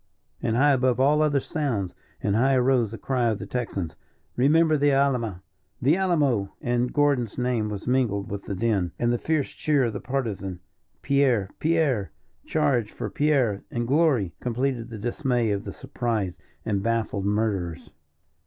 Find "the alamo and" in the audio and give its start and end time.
5.79-6.91